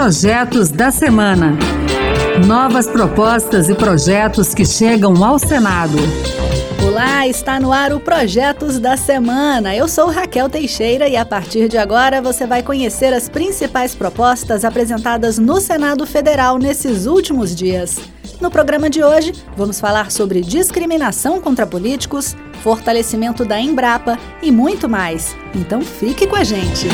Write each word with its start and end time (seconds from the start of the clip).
Projetos 0.00 0.70
da 0.70 0.90
Semana. 0.90 1.58
Novas 2.46 2.86
propostas 2.86 3.68
e 3.68 3.74
projetos 3.74 4.54
que 4.54 4.64
chegam 4.64 5.22
ao 5.22 5.38
Senado. 5.38 5.98
Olá, 6.82 7.28
está 7.28 7.60
no 7.60 7.70
ar 7.70 7.92
o 7.92 8.00
Projetos 8.00 8.78
da 8.78 8.96
Semana. 8.96 9.76
Eu 9.76 9.86
sou 9.86 10.08
Raquel 10.08 10.48
Teixeira 10.48 11.06
e 11.06 11.18
a 11.18 11.24
partir 11.26 11.68
de 11.68 11.76
agora 11.76 12.22
você 12.22 12.46
vai 12.46 12.62
conhecer 12.62 13.12
as 13.12 13.28
principais 13.28 13.94
propostas 13.94 14.64
apresentadas 14.64 15.36
no 15.36 15.60
Senado 15.60 16.06
Federal 16.06 16.56
nesses 16.56 17.04
últimos 17.04 17.54
dias. 17.54 18.00
No 18.40 18.50
programa 18.50 18.88
de 18.88 19.04
hoje, 19.04 19.34
vamos 19.54 19.78
falar 19.78 20.10
sobre 20.10 20.40
discriminação 20.40 21.42
contra 21.42 21.66
políticos, 21.66 22.34
fortalecimento 22.62 23.44
da 23.44 23.60
Embrapa 23.60 24.18
e 24.40 24.50
muito 24.50 24.88
mais. 24.88 25.36
Então 25.54 25.82
fique 25.82 26.26
com 26.26 26.36
a 26.36 26.42
gente. 26.42 26.88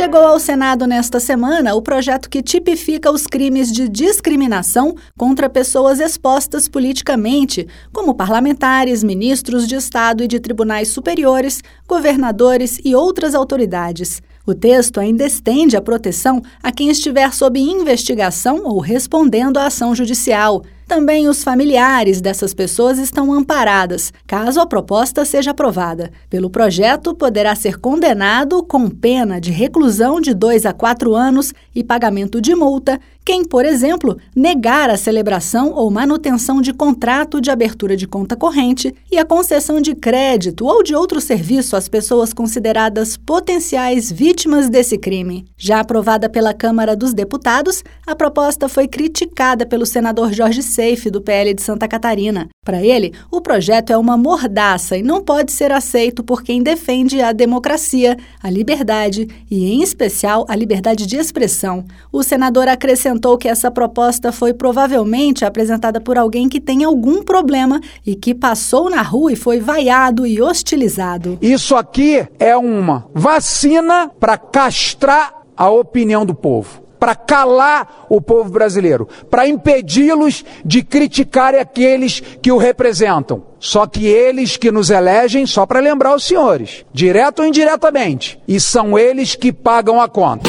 Chegou 0.00 0.22
ao 0.22 0.40
Senado 0.40 0.86
nesta 0.86 1.20
semana 1.20 1.74
o 1.74 1.82
projeto 1.82 2.30
que 2.30 2.40
tipifica 2.42 3.12
os 3.12 3.26
crimes 3.26 3.70
de 3.70 3.86
discriminação 3.86 4.94
contra 5.14 5.46
pessoas 5.46 6.00
expostas 6.00 6.66
politicamente, 6.66 7.68
como 7.92 8.14
parlamentares, 8.14 9.04
ministros 9.04 9.68
de 9.68 9.74
Estado 9.74 10.24
e 10.24 10.26
de 10.26 10.40
tribunais 10.40 10.88
superiores, 10.88 11.62
governadores 11.86 12.80
e 12.82 12.94
outras 12.94 13.34
autoridades. 13.34 14.22
O 14.46 14.54
texto 14.54 14.98
ainda 14.98 15.26
estende 15.26 15.76
a 15.76 15.82
proteção 15.82 16.40
a 16.62 16.72
quem 16.72 16.88
estiver 16.88 17.34
sob 17.34 17.60
investigação 17.60 18.62
ou 18.64 18.80
respondendo 18.80 19.58
à 19.58 19.66
ação 19.66 19.94
judicial. 19.94 20.62
Também 20.90 21.28
os 21.28 21.44
familiares 21.44 22.20
dessas 22.20 22.52
pessoas 22.52 22.98
estão 22.98 23.32
amparadas, 23.32 24.12
caso 24.26 24.60
a 24.60 24.66
proposta 24.66 25.24
seja 25.24 25.52
aprovada. 25.52 26.10
Pelo 26.28 26.50
projeto, 26.50 27.14
poderá 27.14 27.54
ser 27.54 27.78
condenado 27.78 28.60
com 28.64 28.90
pena 28.90 29.40
de 29.40 29.52
reclusão 29.52 30.20
de 30.20 30.34
2 30.34 30.66
a 30.66 30.72
4 30.72 31.14
anos 31.14 31.54
e 31.72 31.84
pagamento 31.84 32.40
de 32.40 32.56
multa 32.56 32.98
quem, 33.30 33.44
por 33.44 33.64
exemplo, 33.64 34.16
negar 34.34 34.88
a 34.88 34.96
celebração 34.96 35.72
ou 35.72 35.90
manutenção 35.90 36.60
de 36.60 36.72
contrato 36.72 37.40
de 37.40 37.50
abertura 37.50 37.94
de 37.94 38.04
conta 38.04 38.34
corrente 38.34 38.94
e 39.08 39.18
a 39.18 39.24
concessão 39.24 39.80
de 39.80 39.94
crédito 39.94 40.66
ou 40.66 40.82
de 40.82 40.94
outro 40.94 41.20
serviço 41.20 41.76
às 41.76 41.88
pessoas 41.88 42.32
consideradas 42.32 43.16
potenciais 43.16 44.10
vítimas 44.10 44.68
desse 44.68 44.96
crime. 44.96 45.44
Já 45.56 45.78
aprovada 45.78 46.28
pela 46.28 46.54
Câmara 46.54 46.96
dos 46.96 47.12
Deputados, 47.12 47.84
a 48.06 48.16
proposta 48.16 48.68
foi 48.68 48.88
criticada 48.88 49.66
pelo 49.66 49.84
senador 49.84 50.32
Jorge 50.32 50.62
Seife, 50.80 51.10
do 51.10 51.20
PL 51.20 51.52
de 51.52 51.60
Santa 51.60 51.86
Catarina. 51.86 52.48
Para 52.64 52.82
ele, 52.82 53.12
o 53.30 53.42
projeto 53.42 53.92
é 53.92 53.98
uma 53.98 54.16
mordaça 54.16 54.96
e 54.96 55.02
não 55.02 55.22
pode 55.22 55.52
ser 55.52 55.70
aceito 55.70 56.24
por 56.24 56.42
quem 56.42 56.62
defende 56.62 57.20
a 57.20 57.32
democracia, 57.32 58.16
a 58.42 58.48
liberdade 58.48 59.28
e, 59.50 59.70
em 59.74 59.82
especial, 59.82 60.46
a 60.48 60.56
liberdade 60.56 61.06
de 61.06 61.18
expressão. 61.18 61.84
O 62.10 62.22
senador 62.22 62.66
acrescentou 62.66 63.36
que 63.36 63.46
essa 63.46 63.70
proposta 63.70 64.32
foi 64.32 64.54
provavelmente 64.54 65.44
apresentada 65.44 66.00
por 66.00 66.16
alguém 66.16 66.48
que 66.48 66.62
tem 66.62 66.82
algum 66.82 67.22
problema 67.22 67.78
e 68.06 68.14
que 68.14 68.34
passou 68.34 68.88
na 68.88 69.02
rua 69.02 69.34
e 69.34 69.36
foi 69.36 69.60
vaiado 69.60 70.26
e 70.26 70.40
hostilizado. 70.40 71.36
Isso 71.42 71.76
aqui 71.76 72.26
é 72.38 72.56
uma 72.56 73.06
vacina 73.14 74.10
para 74.18 74.38
castrar 74.38 75.42
a 75.54 75.68
opinião 75.68 76.24
do 76.24 76.34
povo 76.34 76.89
para 77.00 77.14
calar 77.14 78.06
o 78.10 78.20
povo 78.20 78.50
brasileiro, 78.50 79.08
para 79.30 79.48
impedi-los 79.48 80.44
de 80.62 80.82
criticar 80.82 81.54
aqueles 81.54 82.20
que 82.20 82.52
o 82.52 82.58
representam. 82.58 83.42
Só 83.58 83.86
que 83.86 84.06
eles 84.06 84.56
que 84.56 84.70
nos 84.70 84.90
elegem, 84.90 85.46
só 85.46 85.64
para 85.64 85.80
lembrar 85.80 86.14
os 86.14 86.24
senhores, 86.24 86.84
direto 86.92 87.40
ou 87.40 87.46
indiretamente, 87.46 88.38
e 88.46 88.60
são 88.60 88.98
eles 88.98 89.34
que 89.34 89.52
pagam 89.52 90.00
a 90.00 90.08
conta. 90.08 90.48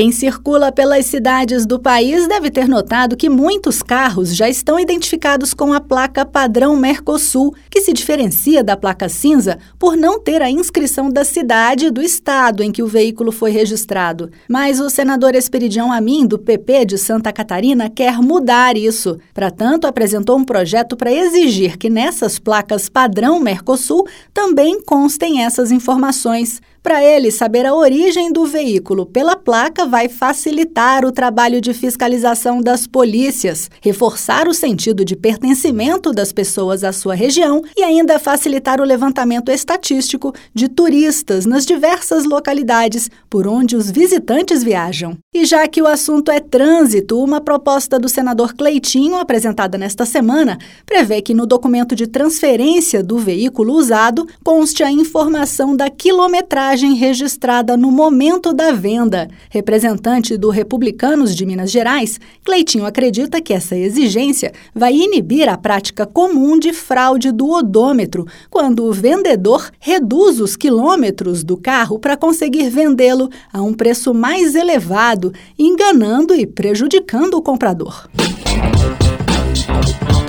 Quem 0.00 0.12
circula 0.12 0.72
pelas 0.72 1.04
cidades 1.04 1.66
do 1.66 1.78
país 1.78 2.26
deve 2.26 2.50
ter 2.50 2.66
notado 2.66 3.18
que 3.18 3.28
muitos 3.28 3.82
carros 3.82 4.34
já 4.34 4.48
estão 4.48 4.80
identificados 4.80 5.52
com 5.52 5.74
a 5.74 5.78
placa 5.78 6.24
padrão 6.24 6.74
Mercosul, 6.74 7.54
que 7.70 7.82
se 7.82 7.92
diferencia 7.92 8.64
da 8.64 8.78
placa 8.78 9.10
cinza 9.10 9.58
por 9.78 9.98
não 9.98 10.18
ter 10.18 10.40
a 10.40 10.50
inscrição 10.50 11.10
da 11.10 11.22
cidade 11.22 11.84
e 11.84 11.90
do 11.90 12.00
estado 12.00 12.62
em 12.62 12.72
que 12.72 12.82
o 12.82 12.86
veículo 12.86 13.30
foi 13.30 13.50
registrado. 13.50 14.30
Mas 14.48 14.80
o 14.80 14.88
senador 14.88 15.34
Esperidião 15.34 15.92
Amin, 15.92 16.26
do 16.26 16.38
PP 16.38 16.86
de 16.86 16.96
Santa 16.96 17.30
Catarina, 17.30 17.90
quer 17.90 18.22
mudar 18.22 18.78
isso. 18.78 19.18
Para 19.34 19.50
tanto, 19.50 19.86
apresentou 19.86 20.38
um 20.38 20.44
projeto 20.44 20.96
para 20.96 21.12
exigir 21.12 21.76
que 21.76 21.90
nessas 21.90 22.38
placas 22.38 22.88
padrão 22.88 23.38
Mercosul 23.38 24.08
também 24.32 24.80
constem 24.80 25.44
essas 25.44 25.70
informações. 25.70 26.58
Para 26.82 27.04
ele, 27.04 27.30
saber 27.30 27.66
a 27.66 27.74
origem 27.74 28.32
do 28.32 28.46
veículo 28.46 29.04
pela 29.04 29.36
placa 29.36 29.84
vai 29.84 30.08
facilitar 30.08 31.04
o 31.04 31.12
trabalho 31.12 31.60
de 31.60 31.74
fiscalização 31.74 32.62
das 32.62 32.86
polícias, 32.86 33.70
reforçar 33.82 34.48
o 34.48 34.54
sentido 34.54 35.04
de 35.04 35.14
pertencimento 35.14 36.10
das 36.10 36.32
pessoas 36.32 36.82
à 36.82 36.90
sua 36.90 37.14
região 37.14 37.62
e 37.76 37.82
ainda 37.82 38.18
facilitar 38.18 38.80
o 38.80 38.84
levantamento 38.84 39.50
estatístico 39.50 40.32
de 40.54 40.68
turistas 40.68 41.44
nas 41.44 41.66
diversas 41.66 42.24
localidades 42.24 43.10
por 43.28 43.46
onde 43.46 43.76
os 43.76 43.90
visitantes 43.90 44.62
viajam. 44.62 45.18
E 45.34 45.44
já 45.44 45.68
que 45.68 45.82
o 45.82 45.86
assunto 45.86 46.30
é 46.30 46.40
trânsito, 46.40 47.22
uma 47.22 47.42
proposta 47.42 47.98
do 47.98 48.08
senador 48.08 48.54
Cleitinho, 48.54 49.16
apresentada 49.16 49.76
nesta 49.76 50.06
semana, 50.06 50.56
prevê 50.86 51.20
que 51.20 51.34
no 51.34 51.44
documento 51.44 51.94
de 51.94 52.06
transferência 52.06 53.02
do 53.02 53.18
veículo 53.18 53.74
usado 53.74 54.26
conste 54.42 54.82
a 54.82 54.90
informação 54.90 55.76
da 55.76 55.90
quilometragem 55.90 56.69
registrada 56.94 57.76
no 57.76 57.90
momento 57.90 58.52
da 58.52 58.70
venda. 58.72 59.28
Representante 59.50 60.36
do 60.36 60.50
Republicanos 60.50 61.34
de 61.34 61.44
Minas 61.44 61.70
Gerais, 61.70 62.20
Cleitinho 62.44 62.86
acredita 62.86 63.40
que 63.40 63.52
essa 63.52 63.76
exigência 63.76 64.52
vai 64.74 64.94
inibir 64.94 65.48
a 65.48 65.58
prática 65.58 66.06
comum 66.06 66.58
de 66.58 66.72
fraude 66.72 67.32
do 67.32 67.50
odômetro, 67.50 68.26
quando 68.48 68.84
o 68.84 68.92
vendedor 68.92 69.70
reduz 69.80 70.40
os 70.40 70.56
quilômetros 70.56 71.42
do 71.42 71.56
carro 71.56 71.98
para 71.98 72.16
conseguir 72.16 72.70
vendê-lo 72.70 73.28
a 73.52 73.60
um 73.60 73.74
preço 73.74 74.14
mais 74.14 74.54
elevado, 74.54 75.32
enganando 75.58 76.34
e 76.34 76.46
prejudicando 76.46 77.34
o 77.34 77.42
comprador. 77.42 78.08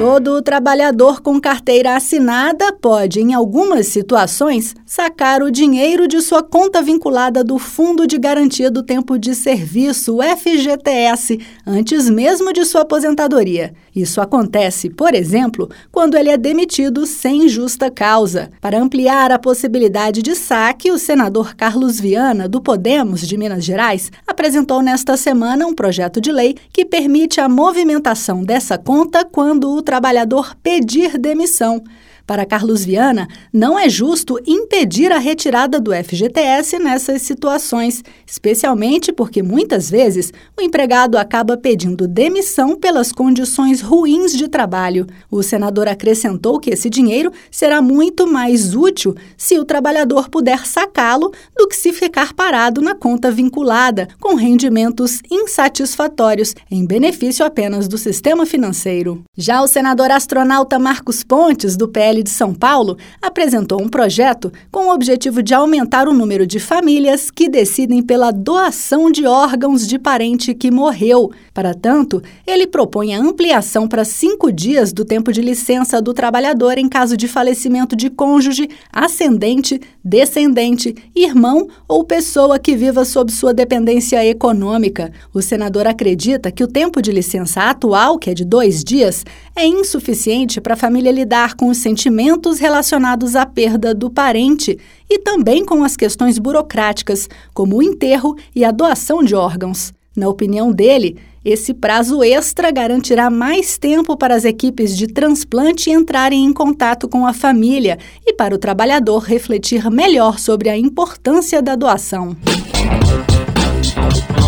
Todo 0.02 0.42
trabalhador 0.42 1.22
com 1.22 1.40
carteira 1.40 1.96
assinada 1.96 2.74
pode, 2.74 3.22
em 3.22 3.36
algumas 3.36 3.86
situações, 3.86 4.76
sacar 4.84 5.44
o 5.44 5.52
dinheiro 5.52 6.08
de 6.08 6.20
sua 6.22 6.42
conta 6.42 6.82
vinculada 6.82 7.44
do 7.44 7.60
Fundo 7.60 8.08
de 8.08 8.18
Garantia 8.18 8.72
do 8.72 8.82
Tempo 8.82 9.20
de 9.20 9.36
Serviço, 9.36 10.18
FGTS, 10.18 11.38
antes 11.68 12.10
mesmo 12.10 12.52
de 12.52 12.66
sua 12.66 12.82
aposentadoria. 12.82 13.76
Isso 13.96 14.20
acontece, 14.20 14.90
por 14.90 15.14
exemplo, 15.14 15.70
quando 15.92 16.18
ele 16.18 16.32
é 16.32 16.38
demitido 16.38 17.06
sem 17.06 17.48
justa 17.48 17.92
causa. 17.92 18.50
Para 18.60 18.80
ampliar 18.82 19.32
a 19.32 19.38
possibilidade 19.38 20.24
de 20.24 20.34
saque, 20.34 20.90
o 20.90 20.98
senador 20.98 21.54
Carlos 21.54 22.00
Viana, 22.00 22.50
do 22.50 22.60
Podemos 22.60 23.22
de 23.22 23.38
Minas 23.38 23.64
Gerais, 23.64 24.12
apresentou 24.26 24.82
nesta 24.82 25.16
semana 25.16 25.68
um 25.68 25.76
projeto 25.76 26.20
de 26.20 26.32
lei 26.32 26.56
que 26.74 26.86
permite 26.86 27.40
a 27.40 27.48
movimentação 27.48 28.44
dessa 28.44 28.80
conta 28.80 29.24
quando 29.24 29.72
o 29.72 29.82
trabalhador 29.92 30.56
pedir 30.64 31.18
demissão. 31.18 31.84
Para 32.32 32.46
Carlos 32.46 32.86
Viana, 32.86 33.28
não 33.52 33.78
é 33.78 33.90
justo 33.90 34.40
impedir 34.48 35.12
a 35.12 35.18
retirada 35.18 35.82
do 35.82 35.92
FGTS 35.94 36.80
nessas 36.80 37.24
situações, 37.24 38.02
especialmente 38.26 39.12
porque 39.12 39.44
muitas 39.44 39.90
vezes 39.90 40.32
o 40.58 40.62
empregado 40.62 41.18
acaba 41.18 41.58
pedindo 41.58 42.08
demissão 42.08 42.78
pelas 42.78 43.12
condições 43.12 43.82
ruins 43.82 44.32
de 44.32 44.48
trabalho. 44.48 45.06
O 45.30 45.44
senador 45.44 45.90
acrescentou 45.90 46.58
que 46.58 46.70
esse 46.70 46.90
dinheiro 46.90 47.34
será 47.52 47.82
muito 47.82 48.26
mais 48.26 48.74
útil 48.74 49.14
se 49.36 49.60
o 49.60 49.66
trabalhador 49.66 50.30
puder 50.30 50.66
sacá-lo 50.66 51.34
do 51.58 51.68
que 51.68 51.76
se 51.76 51.92
ficar 51.92 52.32
parado 52.32 52.80
na 52.82 52.96
conta 52.96 53.30
vinculada, 53.30 54.08
com 54.22 54.36
rendimentos 54.36 55.20
insatisfatórios, 55.30 56.56
em 56.72 56.86
benefício 56.86 57.46
apenas 57.46 57.90
do 57.90 57.98
sistema 57.98 58.46
financeiro. 58.46 59.22
Já 59.36 59.62
o 59.62 59.68
senador 59.68 60.12
astronauta 60.12 60.80
Marcos 60.80 61.26
Pontes, 61.26 61.76
do 61.76 61.90
PL 61.90 62.21
De 62.24 62.30
São 62.30 62.54
Paulo 62.54 62.98
apresentou 63.22 63.82
um 63.82 63.90
projeto 63.90 64.52
com 64.72 64.88
o 64.88 64.94
objetivo 64.94 65.42
de 65.42 65.54
aumentar 65.54 66.08
o 66.08 66.14
número 66.14 66.46
de 66.46 66.60
famílias 66.60 67.32
que 67.32 67.50
decidem 67.50 68.02
pela 68.02 68.32
doação 68.32 69.12
de 69.12 69.26
órgãos 69.26 69.88
de 69.88 69.98
parente 69.98 70.54
que 70.54 70.72
morreu. 70.72 71.32
Para 71.54 71.74
tanto, 71.74 72.22
ele 72.46 72.68
propõe 72.68 73.14
a 73.14 73.20
ampliação 73.20 73.88
para 73.88 74.06
cinco 74.06 74.52
dias 74.52 74.94
do 74.94 75.04
tempo 75.04 75.32
de 75.32 75.42
licença 75.42 76.02
do 76.02 76.14
trabalhador 76.14 76.78
em 76.78 76.88
caso 76.88 77.18
de 77.18 77.28
falecimento 77.28 77.96
de 77.96 78.10
cônjuge, 78.10 78.70
ascendente, 78.92 79.80
descendente, 80.04 80.96
irmão 81.16 81.68
ou 81.88 82.04
pessoa 82.04 82.60
que 82.60 82.76
viva 82.76 83.06
sob 83.06 83.32
sua 83.32 83.54
dependência 83.54 84.26
econômica. 84.26 85.12
O 85.34 85.42
senador 85.42 85.88
acredita 85.88 86.52
que 86.52 86.64
o 86.64 86.68
tempo 86.68 87.02
de 87.02 87.12
licença 87.12 87.70
atual, 87.70 88.18
que 88.18 88.30
é 88.30 88.34
de 88.34 88.46
dois 88.46 88.84
dias, 88.84 89.26
é 89.56 89.66
insuficiente 89.66 90.62
para 90.62 90.74
a 90.74 90.78
família 90.78 91.12
lidar 91.12 91.56
com 91.56 91.70
os 91.70 91.78
sentimentos 91.78 92.60
relacionados 92.60 93.36
à 93.36 93.46
perda 93.46 93.94
do 93.94 94.10
parente 94.10 94.78
e 95.10 95.20
também 95.20 95.66
com 95.66 95.84
as 95.84 95.96
questões 95.96 96.40
burocráticas, 96.40 97.30
como 97.54 97.78
o 97.78 97.84
enterro 97.84 98.36
e 98.56 98.64
a 98.64 98.72
doação 98.72 99.24
de 99.24 99.36
órgãos. 99.36 99.94
Na 100.16 100.28
opinião 100.28 100.72
dele, 100.72 101.18
esse 101.44 101.74
prazo 101.74 102.24
extra 102.24 102.70
garantirá 102.70 103.30
mais 103.30 103.78
tempo 103.78 104.16
para 104.16 104.36
as 104.36 104.46
equipes 104.46 104.96
de 104.96 105.08
transplante 105.08 105.90
entrarem 105.90 106.46
em 106.46 106.54
contato 106.54 107.08
com 107.08 107.26
a 107.26 107.34
família 107.34 107.98
e 108.26 108.34
para 108.34 108.54
o 108.54 108.60
trabalhador 108.60 109.24
refletir 109.24 109.90
melhor 109.90 110.38
sobre 110.38 110.70
a 110.70 110.78
importância 110.78 111.62
da 111.62 111.76
doação. 111.76 112.36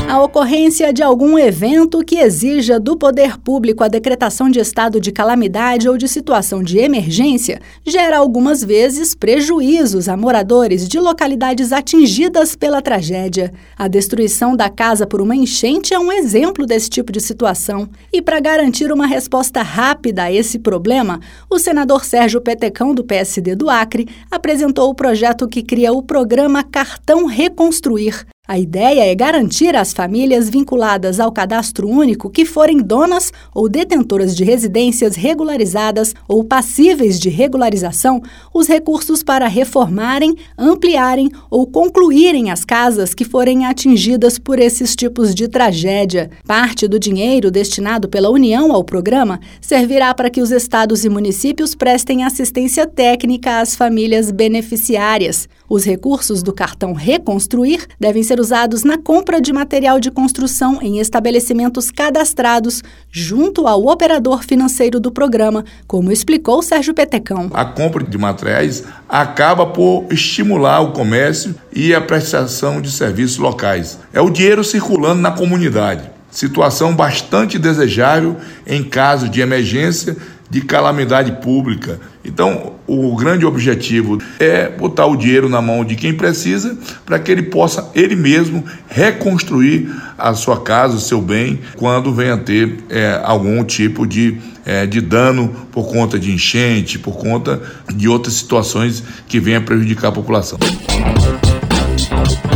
A 0.07 0.21
ocorrência 0.21 0.93
de 0.93 1.01
algum 1.01 1.39
evento 1.39 2.03
que 2.03 2.17
exija 2.17 2.79
do 2.79 2.95
poder 2.95 3.39
público 3.39 3.83
a 3.83 3.87
decretação 3.87 4.49
de 4.49 4.59
estado 4.59 4.99
de 4.99 5.11
calamidade 5.11 5.89
ou 5.89 5.97
de 5.97 6.07
situação 6.07 6.61
de 6.61 6.77
emergência 6.77 7.59
gera 7.85 8.17
algumas 8.17 8.63
vezes 8.63 9.15
prejuízos 9.15 10.07
a 10.07 10.15
moradores 10.15 10.87
de 10.87 10.99
localidades 10.99 11.71
atingidas 11.71 12.55
pela 12.55 12.81
tragédia. 12.81 13.51
A 13.75 13.87
destruição 13.87 14.55
da 14.55 14.69
casa 14.69 15.07
por 15.07 15.21
uma 15.21 15.35
enchente 15.35 15.93
é 15.93 15.99
um 15.99 16.11
exemplo 16.11 16.65
desse 16.65 16.89
tipo 16.89 17.11
de 17.11 17.19
situação. 17.19 17.89
E 18.11 18.21
para 18.21 18.39
garantir 18.39 18.91
uma 18.91 19.07
resposta 19.07 19.63
rápida 19.63 20.23
a 20.23 20.31
esse 20.31 20.59
problema, 20.59 21.19
o 21.49 21.57
senador 21.57 22.05
Sérgio 22.05 22.41
Petecão, 22.41 22.93
do 22.93 23.03
PSD 23.03 23.55
do 23.55 23.69
Acre, 23.69 24.07
apresentou 24.29 24.89
o 24.89 24.95
projeto 24.95 25.47
que 25.47 25.63
cria 25.63 25.91
o 25.91 26.03
programa 26.03 26.61
Cartão 26.63 27.25
Reconstruir, 27.25 28.27
a 28.45 28.59
ideia 28.59 29.05
é 29.09 29.15
garantir 29.15 29.73
às 29.73 29.93
famílias 29.93 30.49
vinculadas 30.49 31.17
ao 31.17 31.31
cadastro 31.31 31.87
único 31.87 32.29
que 32.29 32.43
forem 32.43 32.79
donas 32.79 33.31
ou 33.55 33.69
detentoras 33.69 34.35
de 34.35 34.43
residências 34.43 35.15
regularizadas 35.15 36.13
ou 36.27 36.43
passíveis 36.43 37.17
de 37.17 37.29
regularização 37.29 38.21
os 38.53 38.67
recursos 38.67 39.23
para 39.23 39.47
reformarem, 39.47 40.35
ampliarem 40.57 41.29
ou 41.49 41.65
concluírem 41.65 42.51
as 42.51 42.65
casas 42.65 43.13
que 43.13 43.23
forem 43.23 43.65
atingidas 43.65 44.37
por 44.37 44.59
esses 44.59 44.93
tipos 44.93 45.33
de 45.33 45.47
tragédia. 45.47 46.29
Parte 46.45 46.85
do 46.85 46.99
dinheiro 46.99 47.49
destinado 47.49 48.09
pela 48.09 48.29
União 48.29 48.73
ao 48.73 48.83
programa 48.83 49.39
servirá 49.61 50.13
para 50.13 50.29
que 50.29 50.41
os 50.41 50.51
estados 50.51 51.05
e 51.05 51.09
municípios 51.09 51.73
prestem 51.75 52.25
assistência 52.25 52.85
técnica 52.85 53.61
às 53.61 53.73
famílias 53.73 54.31
beneficiárias. 54.31 55.47
Os 55.73 55.85
recursos 55.85 56.43
do 56.43 56.53
cartão 56.53 56.93
Reconstruir 56.93 57.87
devem 57.99 58.21
ser 58.21 58.39
usados 58.39 58.83
na 58.83 58.95
compra 58.95 59.41
de 59.41 59.51
material 59.51 59.99
de 59.99 60.11
construção 60.11 60.77
em 60.83 60.99
estabelecimentos 60.99 61.89
cadastrados 61.89 62.83
junto 63.09 63.65
ao 63.65 63.87
operador 63.87 64.43
financeiro 64.43 64.99
do 64.99 65.11
programa, 65.11 65.65
como 65.87 66.11
explicou 66.11 66.61
Sérgio 66.61 66.93
Petecão. 66.93 67.49
A 67.55 67.65
compra 67.65 68.03
de 68.03 68.15
materiais 68.19 68.83
acaba 69.09 69.65
por 69.65 70.05
estimular 70.11 70.79
o 70.81 70.91
comércio 70.91 71.55
e 71.75 71.91
a 71.91 71.99
prestação 71.99 72.79
de 72.79 72.91
serviços 72.91 73.39
locais. 73.39 73.97
É 74.13 74.21
o 74.21 74.29
dinheiro 74.29 74.63
circulando 74.63 75.21
na 75.21 75.31
comunidade. 75.31 76.07
Situação 76.29 76.95
bastante 76.95 77.57
desejável 77.57 78.37
em 78.67 78.83
caso 78.83 79.27
de 79.27 79.41
emergência 79.41 80.15
de 80.51 80.61
calamidade 80.61 81.31
pública. 81.41 81.99
Então, 82.25 82.73
o 82.87 83.15
grande 83.15 83.45
objetivo 83.45 84.17
é 84.39 84.69
botar 84.69 85.05
o 85.05 85.15
dinheiro 85.15 85.49
na 85.49 85.61
mão 85.61 85.83
de 85.83 85.95
quem 85.95 86.13
precisa 86.13 86.77
para 87.05 87.19
que 87.19 87.31
ele 87.31 87.43
possa 87.43 87.91
ele 87.93 88.15
mesmo 88.15 88.63
reconstruir 88.87 89.93
a 90.17 90.33
sua 90.33 90.61
casa, 90.61 90.95
o 90.95 90.99
seu 90.99 91.21
bem, 91.21 91.59
quando 91.75 92.13
venha 92.13 92.37
ter 92.37 92.77
é, 92.89 93.19
algum 93.23 93.63
tipo 93.63 94.07
de, 94.07 94.37
é, 94.65 94.85
de 94.85 95.01
dano 95.01 95.53
por 95.71 95.91
conta 95.91 96.17
de 96.17 96.31
enchente, 96.31 96.97
por 96.97 97.17
conta 97.17 97.61
de 97.93 98.07
outras 98.07 98.35
situações 98.35 99.03
que 99.27 99.39
venham 99.39 99.61
prejudicar 99.61 100.07
a 100.09 100.11
população. 100.13 100.57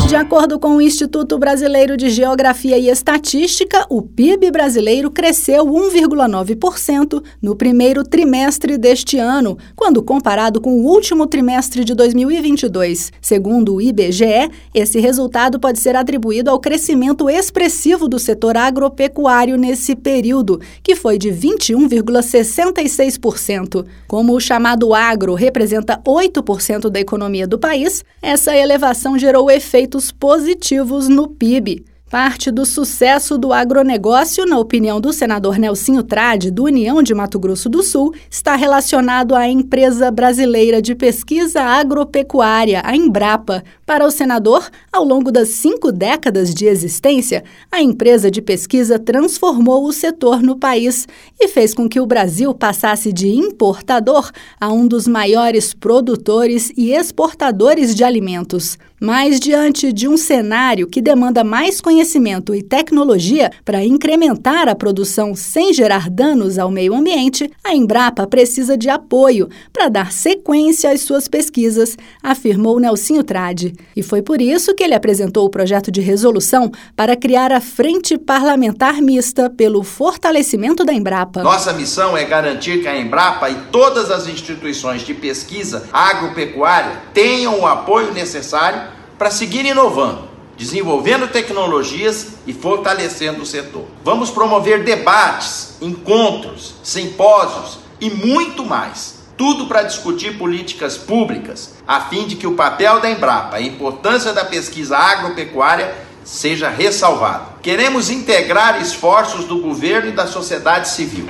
De 0.08 0.16
acordo 0.16 0.58
com 0.58 0.78
o 0.78 0.82
Instituto 0.82 1.38
Brasileiro 1.38 1.98
de 1.98 2.10
Geografia 2.10 2.78
e 2.78 2.88
Estatística, 2.88 3.86
o 3.90 4.02
PIB 4.02 4.50
brasileiro 4.52 5.12
cresceu 5.12 5.66
1,9% 5.66 7.22
no 7.42 7.58
primeiro 7.58 8.06
trimestre 8.06 8.78
deste 8.78 9.18
ano, 9.18 9.58
quando 9.76 10.02
comparado 10.02 10.62
com 10.62 10.80
o 10.80 10.86
último 10.86 11.28
trimestre 11.28 11.84
de 11.84 11.94
2022. 11.94 13.12
Segundo 13.22 13.76
o 13.76 13.82
IBGE, 13.82 14.50
esse 14.74 14.98
resultado 15.02 15.60
pode 15.60 15.78
ser 15.78 15.98
atribuído 15.98 16.50
ao 16.50 16.62
crescimento 16.62 17.30
expressivo 17.30 18.08
do 18.08 18.18
setor 18.18 18.56
agropecuário 18.56 19.58
nesse 19.58 19.94
período, 19.94 20.62
que 20.82 20.96
foi 20.96 21.18
de 21.18 21.32
21,66%. 21.32 23.86
Como 24.08 24.34
o 24.34 24.40
chamado 24.40 24.94
agro 24.94 25.34
representa 25.34 26.02
8% 26.08 26.90
da 26.90 27.02
economia 27.02 27.46
do 27.46 27.60
país, 27.60 28.06
essa 28.22 28.56
elevação 28.56 29.20
gerou 29.20 29.52
efeitos 29.52 29.97
positivos 30.12 31.08
no 31.08 31.28
PIB. 31.28 31.86
Parte 32.10 32.50
do 32.52 32.66
sucesso 32.66 33.38
do 33.38 33.52
agronegócio, 33.52 34.46
na 34.46 34.58
opinião 34.58 35.02
do 35.02 35.12
senador 35.12 35.58
Nelsinho 35.58 36.02
Trade, 36.02 36.50
do 36.50 36.64
União 36.64 37.04
de 37.04 37.14
Mato 37.14 37.38
Grosso 37.38 37.68
do 37.68 37.84
Sul, 37.84 38.14
está 38.32 38.56
relacionado 38.56 39.36
à 39.36 39.46
empresa 39.50 40.10
brasileira 40.10 40.82
de 40.82 40.96
pesquisa 40.96 41.62
agropecuária, 41.62 42.82
a 42.86 42.96
Embrapa. 42.96 43.62
Para 43.88 44.06
o 44.06 44.12
senador, 44.12 44.70
ao 44.92 45.06
longo 45.06 45.32
das 45.32 45.48
cinco 45.48 45.94
décadas 45.94 46.54
de 46.54 46.66
existência, 46.66 47.46
a 47.72 47.82
empresa 47.82 48.30
de 48.30 48.42
pesquisa 48.42 49.00
transformou 49.00 49.86
o 49.86 49.94
setor 49.94 50.44
no 50.44 50.58
país 50.58 51.08
e 51.40 51.48
fez 51.48 51.74
com 51.74 51.88
que 51.88 51.98
o 51.98 52.06
Brasil 52.06 52.54
passasse 52.54 53.14
de 53.14 53.30
importador 53.30 54.30
a 54.60 54.68
um 54.74 54.86
dos 54.86 55.08
maiores 55.08 55.74
produtores 55.74 56.70
e 56.76 56.92
exportadores 56.92 57.96
de 57.96 58.04
alimentos. 58.04 58.78
Mas, 59.00 59.40
diante 59.40 59.94
de 59.94 60.08
um 60.08 60.18
cenário 60.18 60.88
que 60.88 61.02
demanda 61.02 61.44
mais 61.44 61.80
conhecimento 61.80 62.54
e 62.56 62.64
tecnologia 62.64 63.52
para 63.64 63.86
incrementar 63.86 64.68
a 64.68 64.76
produção 64.76 65.36
sem 65.36 65.72
gerar 65.72 66.10
danos 66.10 66.58
ao 66.58 66.72
meio 66.72 66.96
ambiente, 66.96 67.50
a 67.64 67.76
Embrapa 67.76 68.26
precisa 68.26 68.76
de 68.76 68.90
apoio 68.90 69.48
para 69.72 69.88
dar 69.88 70.12
sequência 70.12 70.92
às 70.92 71.02
suas 71.02 71.28
pesquisas, 71.28 71.96
afirmou 72.24 72.80
Nelsinho 72.80 73.24
Trade. 73.24 73.77
E 73.96 74.04
foi 74.04 74.22
por 74.22 74.42
isso 74.42 74.74
que 74.76 74.84
ele 74.84 74.94
apresentou 74.94 75.46
o 75.46 75.50
projeto 75.50 75.92
de 75.92 76.02
resolução 76.02 76.72
para 76.96 77.16
criar 77.16 77.52
a 77.52 77.60
Frente 77.60 78.18
Parlamentar 78.18 79.02
Mista 79.02 79.50
pelo 79.50 79.84
fortalecimento 79.84 80.86
da 80.86 80.94
Embrapa. 80.94 81.44
Nossa 81.44 81.74
missão 81.74 82.16
é 82.16 82.24
garantir 82.24 82.82
que 82.82 82.88
a 82.88 82.98
Embrapa 82.98 83.50
e 83.50 83.56
todas 83.72 84.12
as 84.12 84.28
instituições 84.28 85.02
de 85.02 85.14
pesquisa 85.14 85.88
agropecuária 85.92 87.02
tenham 87.14 87.60
o 87.60 87.68
apoio 87.68 88.14
necessário 88.14 88.82
para 89.18 89.32
seguir 89.32 89.66
inovando, 89.66 90.28
desenvolvendo 90.56 91.28
tecnologias 91.28 92.28
e 92.46 92.54
fortalecendo 92.54 93.42
o 93.42 93.46
setor. 93.46 93.86
Vamos 94.04 94.30
promover 94.30 94.84
debates, 94.84 95.78
encontros, 95.82 96.76
simpósios 96.84 97.80
e 98.00 98.10
muito 98.10 98.64
mais. 98.64 99.17
Tudo 99.38 99.68
para 99.68 99.84
discutir 99.84 100.36
políticas 100.36 100.98
públicas, 100.98 101.76
a 101.88 102.02
fim 102.02 102.26
de 102.26 102.36
que 102.36 102.48
o 102.48 102.56
papel 102.56 103.00
da 103.00 103.12
Embrapa, 103.12 103.58
a 103.58 103.62
importância 103.62 104.34
da 104.34 104.44
pesquisa 104.44 104.98
agropecuária 104.98 105.94
seja 106.24 106.70
ressalvado. 106.70 107.62
Queremos 107.62 108.10
integrar 108.10 108.82
esforços 108.82 109.46
do 109.46 109.60
governo 109.60 110.10
e 110.10 110.14
da 110.14 110.26
sociedade 110.26 110.90
civil. 110.90 111.26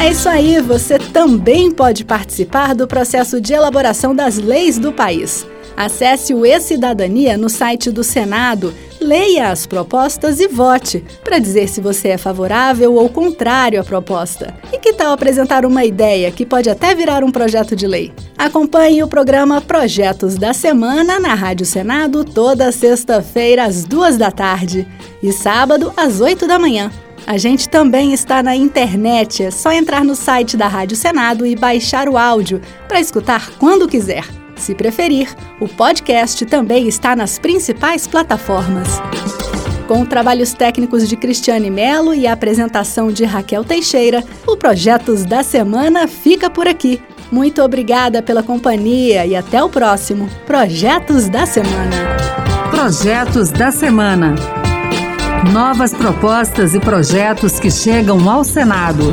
É 0.00 0.10
isso 0.10 0.28
aí, 0.28 0.60
você 0.60 1.00
também 1.00 1.70
pode 1.72 2.04
participar 2.04 2.76
do 2.76 2.86
processo 2.86 3.40
de 3.40 3.52
elaboração 3.52 4.14
das 4.14 4.38
leis 4.38 4.78
do 4.78 4.92
país. 4.92 5.44
Acesse 5.76 6.32
o 6.32 6.46
E-Cidadania 6.46 7.36
no 7.36 7.48
site 7.48 7.90
do 7.90 8.04
Senado, 8.04 8.72
leia 9.02 9.50
as 9.50 9.66
propostas 9.66 10.40
e 10.40 10.48
vote 10.48 11.04
para 11.22 11.38
dizer 11.38 11.68
se 11.68 11.80
você 11.80 12.08
é 12.08 12.18
favorável 12.18 12.94
ou 12.94 13.08
contrário 13.08 13.80
à 13.80 13.84
proposta. 13.84 14.54
E 14.72 14.78
que 14.78 14.92
tal 14.92 15.12
apresentar 15.12 15.66
uma 15.66 15.84
ideia 15.84 16.30
que 16.30 16.46
pode 16.46 16.70
até 16.70 16.94
virar 16.94 17.22
um 17.24 17.30
projeto 17.30 17.76
de 17.76 17.86
lei? 17.86 18.12
Acompanhe 18.38 19.02
o 19.02 19.08
programa 19.08 19.60
Projetos 19.60 20.36
da 20.36 20.52
Semana 20.52 21.20
na 21.20 21.34
Rádio 21.34 21.66
Senado 21.66 22.24
toda 22.24 22.72
sexta-feira 22.72 23.64
às 23.64 23.84
duas 23.84 24.16
da 24.16 24.30
tarde 24.30 24.86
e 25.22 25.32
sábado 25.32 25.92
às 25.96 26.20
oito 26.20 26.46
da 26.46 26.58
manhã. 26.58 26.90
A 27.26 27.38
gente 27.38 27.68
também 27.68 28.12
está 28.12 28.42
na 28.42 28.56
internet, 28.56 29.44
é 29.44 29.50
só 29.50 29.72
entrar 29.72 30.04
no 30.04 30.16
site 30.16 30.56
da 30.56 30.66
Rádio 30.66 30.96
Senado 30.96 31.46
e 31.46 31.54
baixar 31.54 32.08
o 32.08 32.18
áudio 32.18 32.60
para 32.88 33.00
escutar 33.00 33.50
quando 33.58 33.88
quiser. 33.88 34.41
Se 34.62 34.76
preferir, 34.76 35.28
o 35.58 35.66
podcast 35.66 36.46
também 36.46 36.86
está 36.86 37.16
nas 37.16 37.36
principais 37.36 38.06
plataformas. 38.06 39.02
Com 39.88 40.06
trabalhos 40.06 40.52
técnicos 40.52 41.08
de 41.08 41.16
Cristiane 41.16 41.68
Melo 41.68 42.14
e 42.14 42.28
a 42.28 42.32
apresentação 42.32 43.10
de 43.10 43.24
Raquel 43.24 43.64
Teixeira, 43.64 44.22
o 44.46 44.56
Projetos 44.56 45.24
da 45.24 45.42
Semana 45.42 46.06
fica 46.06 46.48
por 46.48 46.68
aqui. 46.68 47.02
Muito 47.28 47.60
obrigada 47.60 48.22
pela 48.22 48.40
companhia 48.40 49.26
e 49.26 49.34
até 49.34 49.60
o 49.60 49.68
próximo 49.68 50.28
Projetos 50.46 51.28
da 51.28 51.44
Semana. 51.44 51.96
Projetos 52.70 53.50
da 53.50 53.72
Semana. 53.72 54.36
Novas 55.52 55.92
propostas 55.92 56.72
e 56.72 56.78
projetos 56.78 57.58
que 57.58 57.68
chegam 57.68 58.30
ao 58.30 58.44
Senado. 58.44 59.12